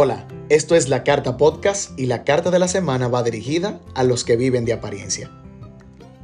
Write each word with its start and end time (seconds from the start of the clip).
Hola, 0.00 0.28
esto 0.48 0.76
es 0.76 0.88
la 0.88 1.02
Carta 1.02 1.36
Podcast 1.36 1.98
y 1.98 2.06
la 2.06 2.22
carta 2.22 2.52
de 2.52 2.60
la 2.60 2.68
semana 2.68 3.08
va 3.08 3.24
dirigida 3.24 3.80
a 3.96 4.04
los 4.04 4.22
que 4.22 4.36
viven 4.36 4.64
de 4.64 4.72
apariencia. 4.72 5.28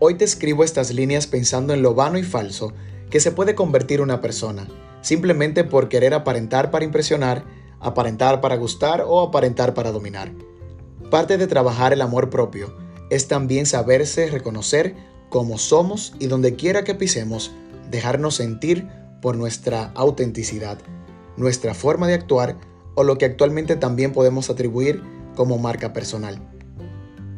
Hoy 0.00 0.16
te 0.16 0.24
escribo 0.24 0.64
estas 0.64 0.90
líneas 0.90 1.28
pensando 1.28 1.72
en 1.72 1.80
lo 1.80 1.94
vano 1.94 2.18
y 2.18 2.24
falso 2.24 2.72
que 3.10 3.20
se 3.20 3.30
puede 3.30 3.54
convertir 3.54 4.00
una 4.00 4.20
persona, 4.20 4.66
simplemente 5.02 5.62
por 5.62 5.88
querer 5.88 6.14
aparentar 6.14 6.72
para 6.72 6.84
impresionar, 6.84 7.44
aparentar 7.78 8.40
para 8.40 8.56
gustar 8.56 9.04
o 9.06 9.20
aparentar 9.20 9.72
para 9.72 9.92
dominar. 9.92 10.32
Parte 11.08 11.38
de 11.38 11.46
trabajar 11.46 11.92
el 11.92 12.02
amor 12.02 12.28
propio 12.28 12.76
es 13.08 13.28
también 13.28 13.66
saberse 13.66 14.30
reconocer 14.30 14.96
como 15.28 15.58
somos 15.58 16.12
y 16.18 16.26
donde 16.26 16.56
quiera 16.56 16.82
que 16.82 16.96
pisemos, 16.96 17.52
dejarnos 17.88 18.34
sentir 18.34 18.88
por 19.22 19.36
nuestra 19.36 19.92
autenticidad, 19.94 20.78
nuestra 21.36 21.72
forma 21.72 22.08
de 22.08 22.14
actuar 22.14 22.56
o 22.94 23.04
lo 23.04 23.18
que 23.18 23.24
actualmente 23.24 23.76
también 23.76 24.12
podemos 24.12 24.50
atribuir 24.50 25.02
como 25.34 25.58
marca 25.58 25.92
personal. 25.92 26.40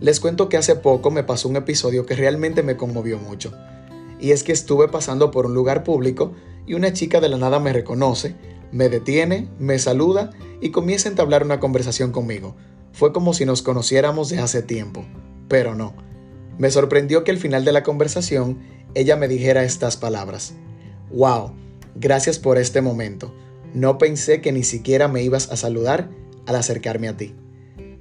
Les 0.00 0.20
cuento 0.20 0.48
que 0.48 0.56
hace 0.56 0.76
poco 0.76 1.10
me 1.10 1.24
pasó 1.24 1.48
un 1.48 1.56
episodio 1.56 2.04
que 2.04 2.14
realmente 2.14 2.62
me 2.62 2.76
conmovió 2.76 3.18
mucho. 3.18 3.52
Y 4.20 4.32
es 4.32 4.42
que 4.42 4.52
estuve 4.52 4.88
pasando 4.88 5.30
por 5.30 5.46
un 5.46 5.54
lugar 5.54 5.84
público 5.84 6.32
y 6.66 6.74
una 6.74 6.92
chica 6.92 7.20
de 7.20 7.28
la 7.28 7.38
nada 7.38 7.60
me 7.60 7.72
reconoce, 7.72 8.34
me 8.72 8.88
detiene, 8.88 9.48
me 9.58 9.78
saluda 9.78 10.30
y 10.60 10.70
comienza 10.70 11.08
a 11.08 11.12
entablar 11.12 11.44
una 11.44 11.60
conversación 11.60 12.12
conmigo. 12.12 12.56
Fue 12.92 13.12
como 13.12 13.34
si 13.34 13.44
nos 13.44 13.62
conociéramos 13.62 14.28
de 14.28 14.38
hace 14.38 14.62
tiempo, 14.62 15.04
pero 15.48 15.74
no. 15.74 15.94
Me 16.58 16.70
sorprendió 16.70 17.24
que 17.24 17.30
al 17.30 17.38
final 17.38 17.64
de 17.64 17.72
la 17.72 17.82
conversación 17.82 18.58
ella 18.94 19.16
me 19.16 19.28
dijera 19.28 19.64
estas 19.64 19.96
palabras. 19.96 20.54
Wow, 21.10 21.52
gracias 21.94 22.38
por 22.38 22.58
este 22.58 22.80
momento. 22.80 23.34
No 23.74 23.98
pensé 23.98 24.40
que 24.40 24.52
ni 24.52 24.62
siquiera 24.62 25.08
me 25.08 25.22
ibas 25.22 25.50
a 25.50 25.56
saludar 25.56 26.10
al 26.46 26.56
acercarme 26.56 27.08
a 27.08 27.16
ti. 27.16 27.34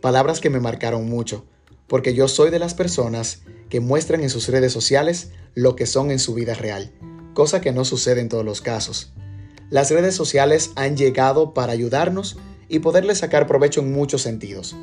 Palabras 0.00 0.40
que 0.40 0.50
me 0.50 0.60
marcaron 0.60 1.08
mucho, 1.08 1.44
porque 1.86 2.14
yo 2.14 2.28
soy 2.28 2.50
de 2.50 2.58
las 2.58 2.74
personas 2.74 3.42
que 3.68 3.80
muestran 3.80 4.22
en 4.22 4.30
sus 4.30 4.48
redes 4.48 4.72
sociales 4.72 5.30
lo 5.54 5.76
que 5.76 5.86
son 5.86 6.10
en 6.10 6.18
su 6.18 6.34
vida 6.34 6.54
real, 6.54 6.92
cosa 7.34 7.60
que 7.60 7.72
no 7.72 7.84
sucede 7.84 8.20
en 8.20 8.28
todos 8.28 8.44
los 8.44 8.60
casos. 8.60 9.12
Las 9.70 9.90
redes 9.90 10.14
sociales 10.14 10.72
han 10.74 10.96
llegado 10.96 11.54
para 11.54 11.72
ayudarnos 11.72 12.38
y 12.68 12.80
poderle 12.80 13.14
sacar 13.14 13.46
provecho 13.46 13.80
en 13.80 13.92
muchos 13.92 14.22
sentidos, 14.22 14.76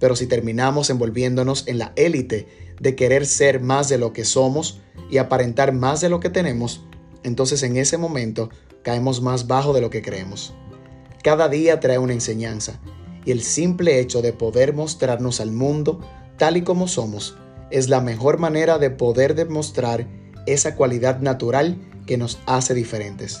pero 0.00 0.16
si 0.16 0.26
terminamos 0.26 0.90
envolviéndonos 0.90 1.68
en 1.68 1.78
la 1.78 1.92
élite 1.94 2.48
de 2.80 2.96
querer 2.96 3.26
ser 3.26 3.60
más 3.60 3.88
de 3.88 3.98
lo 3.98 4.12
que 4.12 4.24
somos 4.24 4.80
y 5.10 5.18
aparentar 5.18 5.72
más 5.72 6.00
de 6.00 6.08
lo 6.08 6.18
que 6.18 6.30
tenemos, 6.30 6.84
entonces 7.22 7.62
en 7.62 7.76
ese 7.76 7.98
momento 7.98 8.50
caemos 8.82 9.22
más 9.22 9.46
bajo 9.46 9.72
de 9.72 9.80
lo 9.80 9.90
que 9.90 10.02
creemos. 10.02 10.54
Cada 11.22 11.48
día 11.48 11.80
trae 11.80 11.98
una 11.98 12.12
enseñanza 12.12 12.80
y 13.24 13.30
el 13.30 13.42
simple 13.42 14.00
hecho 14.00 14.22
de 14.22 14.32
poder 14.32 14.74
mostrarnos 14.74 15.40
al 15.40 15.52
mundo 15.52 16.00
tal 16.36 16.56
y 16.56 16.62
como 16.62 16.88
somos 16.88 17.36
es 17.70 17.88
la 17.88 18.00
mejor 18.00 18.38
manera 18.38 18.78
de 18.78 18.90
poder 18.90 19.34
demostrar 19.34 20.06
esa 20.46 20.74
cualidad 20.74 21.20
natural 21.20 21.78
que 22.06 22.18
nos 22.18 22.38
hace 22.46 22.74
diferentes. 22.74 23.40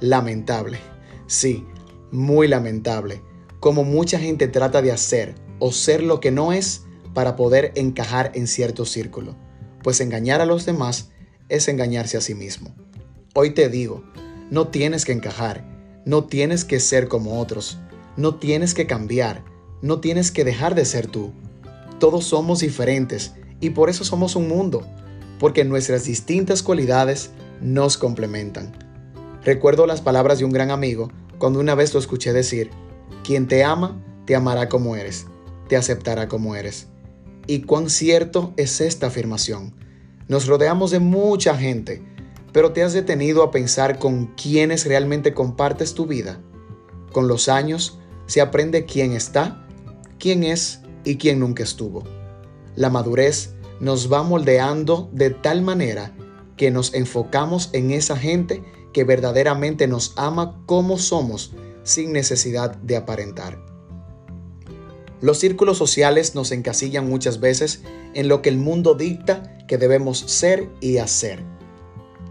Lamentable, 0.00 0.78
sí, 1.26 1.66
muy 2.12 2.48
lamentable, 2.48 3.22
como 3.60 3.84
mucha 3.84 4.18
gente 4.18 4.48
trata 4.48 4.80
de 4.80 4.92
hacer 4.92 5.34
o 5.58 5.72
ser 5.72 6.02
lo 6.02 6.20
que 6.20 6.30
no 6.30 6.52
es 6.52 6.84
para 7.14 7.34
poder 7.34 7.72
encajar 7.74 8.30
en 8.34 8.46
cierto 8.46 8.84
círculo, 8.84 9.36
pues 9.82 10.00
engañar 10.00 10.40
a 10.40 10.46
los 10.46 10.66
demás 10.66 11.10
es 11.48 11.68
engañarse 11.68 12.16
a 12.16 12.20
sí 12.20 12.34
mismo. 12.34 12.74
Hoy 13.38 13.50
te 13.50 13.68
digo, 13.68 14.02
no 14.50 14.68
tienes 14.68 15.04
que 15.04 15.12
encajar, 15.12 15.62
no 16.06 16.24
tienes 16.24 16.64
que 16.64 16.80
ser 16.80 17.06
como 17.06 17.38
otros, 17.38 17.76
no 18.16 18.36
tienes 18.36 18.72
que 18.72 18.86
cambiar, 18.86 19.44
no 19.82 20.00
tienes 20.00 20.30
que 20.30 20.42
dejar 20.42 20.74
de 20.74 20.86
ser 20.86 21.06
tú. 21.06 21.32
Todos 22.00 22.24
somos 22.24 22.60
diferentes 22.60 23.34
y 23.60 23.70
por 23.70 23.90
eso 23.90 24.04
somos 24.04 24.36
un 24.36 24.48
mundo, 24.48 24.86
porque 25.38 25.66
nuestras 25.66 26.04
distintas 26.04 26.62
cualidades 26.62 27.28
nos 27.60 27.98
complementan. 27.98 28.72
Recuerdo 29.44 29.86
las 29.86 30.00
palabras 30.00 30.38
de 30.38 30.46
un 30.46 30.52
gran 30.52 30.70
amigo 30.70 31.10
cuando 31.36 31.60
una 31.60 31.74
vez 31.74 31.92
lo 31.92 32.00
escuché 32.00 32.32
decir, 32.32 32.70
quien 33.22 33.48
te 33.48 33.64
ama, 33.64 34.02
te 34.24 34.34
amará 34.34 34.70
como 34.70 34.96
eres, 34.96 35.26
te 35.68 35.76
aceptará 35.76 36.26
como 36.26 36.56
eres. 36.56 36.86
Y 37.46 37.60
cuán 37.60 37.90
cierto 37.90 38.54
es 38.56 38.80
esta 38.80 39.08
afirmación. 39.08 39.74
Nos 40.26 40.46
rodeamos 40.46 40.90
de 40.90 41.00
mucha 41.00 41.54
gente, 41.54 42.02
pero 42.56 42.72
te 42.72 42.82
has 42.82 42.94
detenido 42.94 43.42
a 43.42 43.50
pensar 43.50 43.98
con 43.98 44.28
quiénes 44.28 44.86
realmente 44.86 45.34
compartes 45.34 45.92
tu 45.92 46.06
vida. 46.06 46.40
Con 47.12 47.28
los 47.28 47.50
años 47.50 47.98
se 48.24 48.40
aprende 48.40 48.86
quién 48.86 49.12
está, 49.12 49.68
quién 50.18 50.42
es 50.42 50.80
y 51.04 51.18
quién 51.18 51.40
nunca 51.40 51.62
estuvo. 51.62 52.04
La 52.74 52.88
madurez 52.88 53.50
nos 53.78 54.10
va 54.10 54.22
moldeando 54.22 55.10
de 55.12 55.28
tal 55.28 55.60
manera 55.60 56.16
que 56.56 56.70
nos 56.70 56.94
enfocamos 56.94 57.68
en 57.74 57.90
esa 57.90 58.16
gente 58.16 58.64
que 58.94 59.04
verdaderamente 59.04 59.86
nos 59.86 60.14
ama 60.16 60.62
como 60.64 60.96
somos 60.96 61.52
sin 61.82 62.10
necesidad 62.10 62.74
de 62.76 62.96
aparentar. 62.96 63.62
Los 65.20 65.40
círculos 65.40 65.76
sociales 65.76 66.34
nos 66.34 66.52
encasillan 66.52 67.06
muchas 67.06 67.38
veces 67.38 67.82
en 68.14 68.28
lo 68.28 68.40
que 68.40 68.48
el 68.48 68.56
mundo 68.56 68.94
dicta 68.94 69.58
que 69.68 69.76
debemos 69.76 70.20
ser 70.20 70.70
y 70.80 70.96
hacer 70.96 71.54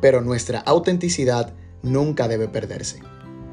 pero 0.02 0.22
nuestra 0.22 0.60
autenticidad 0.60 1.54
nunca 1.82 2.28
debe 2.28 2.48
perderse. 2.48 3.00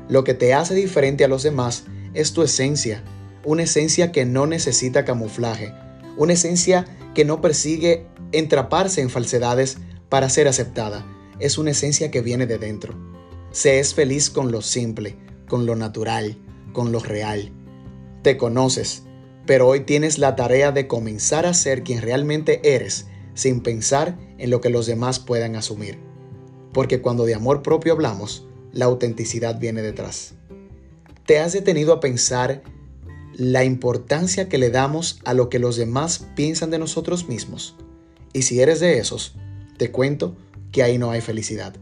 Lo 0.09 0.25
que 0.25 0.35
te 0.35 0.55
hace 0.55 0.75
diferente 0.75 1.25
a 1.25 1.29
los 1.29 1.43
demás 1.43 1.85
es 2.15 2.33
tu 2.33 2.43
esencia, 2.43 3.03
una 3.45 3.63
esencia 3.63 4.13
que 4.13 4.25
no 4.25 4.47
necesita 4.47 5.05
camuflaje, 5.05 5.73
una 6.17 6.33
esencia 6.35 6.85
que 7.15 7.25
no 7.25 7.41
persigue 7.41 8.07
entraparse 8.33 9.01
en 9.01 9.11
falsedades 9.11 9.79
para 10.09 10.29
ser 10.29 10.49
aceptada, 10.49 11.07
es 11.39 11.59
una 11.59 11.71
esencia 11.71 12.11
que 12.11 12.21
viene 12.21 12.47
de 12.47 12.59
dentro. 12.59 12.95
Se 13.51 13.79
es 13.79 13.95
feliz 13.95 14.31
con 14.31 14.51
lo 14.53 14.63
simple, 14.63 15.17
con 15.49 15.67
lo 15.67 15.77
natural, 15.77 16.37
con 16.73 16.93
lo 16.93 17.01
real. 17.01 17.53
Te 18.23 18.37
conoces, 18.37 19.05
pero 19.47 19.69
hoy 19.69 19.81
tienes 19.81 20.19
la 20.19 20.37
tarea 20.37 20.73
de 20.73 20.87
comenzar 20.87 21.47
a 21.47 21.55
ser 21.55 21.83
quien 21.83 22.03
realmente 22.03 22.75
eres 22.75 23.07
sin 23.35 23.61
pensar 23.61 24.19
en 24.39 24.51
lo 24.51 24.61
que 24.61 24.71
los 24.71 24.87
demás 24.87 25.19
puedan 25.19 25.57
asumir 25.57 26.12
porque 26.73 27.01
cuando 27.01 27.25
de 27.25 27.35
amor 27.35 27.63
propio 27.63 27.93
hablamos, 27.93 28.47
la 28.73 28.87
autenticidad 28.87 29.59
viene 29.59 29.83
detrás. 29.83 30.35
¿Te 31.27 31.39
has 31.39 31.53
detenido 31.53 31.93
a 31.93 32.01
pensar 32.01 32.63
la 33.35 33.65
importancia 33.65 34.49
que 34.49 34.59
le 34.59 34.71
damos 34.71 35.21
a 35.25 35.35
lo 35.35 35.49
que 35.49 35.59
los 35.59 35.77
demás 35.77 36.27
piensan 36.35 36.71
de 36.71 36.79
nosotros 36.79 37.29
mismos? 37.29 37.77
Y 38.33 38.43
si 38.43 38.61
eres 38.61 38.81
de 38.81 38.99
esos, 38.99 39.35
te 39.77 39.91
cuento 39.91 40.37
que 40.73 40.83
ahí 40.83 40.99
no 40.99 41.11
hay 41.11 41.21
felicidad. 41.21 41.75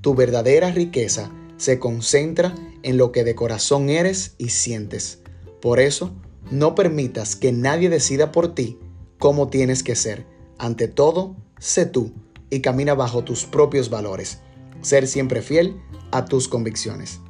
Tu 0.00 0.14
verdadera 0.14 0.70
riqueza 0.70 1.30
se 1.58 1.78
concentra 1.78 2.54
en 2.82 2.96
lo 2.96 3.12
que 3.12 3.24
de 3.24 3.34
corazón 3.34 3.88
eres 3.88 4.34
y 4.38 4.48
sientes. 4.48 5.20
Por 5.60 5.78
eso, 5.78 6.12
no 6.50 6.74
permitas 6.74 7.36
que 7.36 7.52
nadie 7.52 7.88
decida 7.88 8.32
por 8.32 8.54
ti 8.54 8.78
cómo 9.18 9.48
tienes 9.48 9.82
que 9.82 9.94
ser. 9.94 10.26
Ante 10.58 10.88
todo, 10.88 11.36
sé 11.58 11.86
tú 11.86 12.12
y 12.52 12.60
camina 12.60 12.92
bajo 12.92 13.24
tus 13.24 13.46
propios 13.46 13.88
valores. 13.88 14.40
Ser 14.82 15.06
siempre 15.06 15.40
fiel 15.40 15.80
a 16.10 16.26
tus 16.26 16.48
convicciones. 16.48 17.20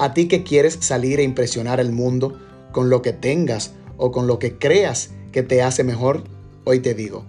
A 0.00 0.14
ti 0.14 0.26
que 0.26 0.42
quieres 0.42 0.78
salir 0.80 1.20
e 1.20 1.22
impresionar 1.22 1.78
al 1.78 1.92
mundo 1.92 2.36
con 2.72 2.90
lo 2.90 3.00
que 3.00 3.12
tengas 3.12 3.74
o 3.98 4.10
con 4.10 4.26
lo 4.26 4.40
que 4.40 4.58
creas 4.58 5.10
que 5.30 5.44
te 5.44 5.62
hace 5.62 5.84
mejor, 5.84 6.24
hoy 6.64 6.80
te 6.80 6.94
digo, 6.94 7.24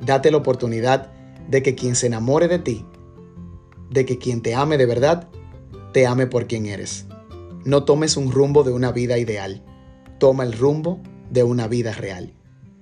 date 0.00 0.30
la 0.30 0.36
oportunidad 0.36 1.10
de 1.48 1.64
que 1.64 1.74
quien 1.74 1.96
se 1.96 2.06
enamore 2.06 2.46
de 2.46 2.60
ti, 2.60 2.86
de 3.90 4.06
que 4.06 4.18
quien 4.18 4.40
te 4.40 4.54
ame 4.54 4.78
de 4.78 4.86
verdad, 4.86 5.28
te 5.92 6.06
ame 6.06 6.28
por 6.28 6.46
quien 6.46 6.66
eres. 6.66 7.06
No 7.64 7.84
tomes 7.84 8.16
un 8.16 8.30
rumbo 8.30 8.62
de 8.62 8.70
una 8.70 8.92
vida 8.92 9.18
ideal, 9.18 9.64
toma 10.20 10.44
el 10.44 10.52
rumbo 10.52 11.00
de 11.30 11.42
una 11.42 11.66
vida 11.66 11.92
real. 11.92 12.32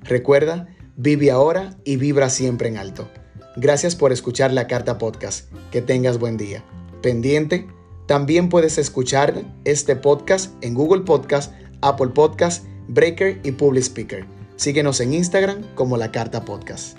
Recuerda, 0.03 0.69
vive 0.99 1.31
ahora 1.31 1.79
y 1.85 1.97
vibra 1.97 2.29
siempre 2.29 2.69
en 2.69 2.77
alto. 2.77 3.09
Gracias 3.57 3.97
por 3.97 4.13
escuchar 4.13 4.53
la 4.53 4.67
Carta 4.67 4.99
Podcast. 4.99 5.53
Que 5.71 5.83
tengas 5.83 6.19
buen 6.19 6.37
día. 6.37 6.65
Pendiente, 7.03 7.67
también 8.07 8.49
puedes 8.49 8.79
escuchar 8.79 9.45
este 9.65 9.97
podcast 9.97 10.53
en 10.63 10.75
Google 10.75 11.03
Podcast, 11.03 11.53
Apple 11.81 12.09
Podcast, 12.09 12.65
Breaker 12.89 13.41
y 13.43 13.53
Public 13.53 13.85
Speaker. 13.85 14.25
Síguenos 14.57 15.01
en 15.01 15.15
Instagram 15.15 15.63
como 15.75 15.97
la 15.97 16.13
Carta 16.13 16.45
Podcast. 16.45 16.99